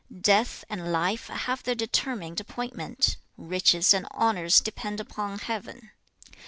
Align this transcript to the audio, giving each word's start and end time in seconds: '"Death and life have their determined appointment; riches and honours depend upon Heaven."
'"Death 0.19 0.65
and 0.67 0.91
life 0.91 1.27
have 1.27 1.61
their 1.61 1.75
determined 1.75 2.39
appointment; 2.39 3.17
riches 3.37 3.93
and 3.93 4.07
honours 4.07 4.59
depend 4.59 4.99
upon 4.99 5.37
Heaven." 5.37 5.91